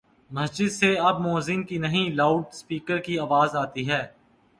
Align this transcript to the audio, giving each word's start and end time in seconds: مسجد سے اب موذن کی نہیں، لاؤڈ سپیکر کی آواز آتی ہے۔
مسجد 0.31 0.71
سے 0.71 0.97
اب 0.99 1.19
موذن 1.19 1.63
کی 1.63 1.77
نہیں، 1.77 2.09
لاؤڈ 2.09 2.43
سپیکر 2.51 2.97
کی 2.97 3.19
آواز 3.19 3.55
آتی 3.55 3.89
ہے۔ 3.89 4.01